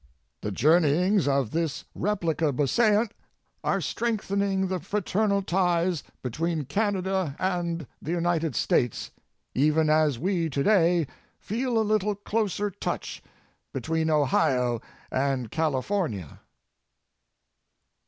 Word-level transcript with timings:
The 0.41 0.51
journeyings 0.51 1.27
of 1.27 1.51
this 1.51 1.83
replica 1.93 2.51
beauseant 2.51 3.11
are 3.63 3.79
strengthen 3.79 4.41
ing 4.41 4.67
the 4.67 4.79
fraternal 4.79 5.43
ties 5.43 6.01
between 6.23 6.65
Canada 6.65 7.35
and 7.37 7.85
the 8.01 8.09
United 8.09 8.55
States, 8.55 9.11
even 9.53 9.91
as 9.91 10.17
we 10.17 10.49
today 10.49 11.05
feel 11.39 11.77
a 11.77 11.85
little 11.87 12.15
closer 12.15 12.71
touch 12.71 13.21
between 13.73 14.09
Ohio 14.09 14.81
and 15.11 15.51
California. 15.51 16.39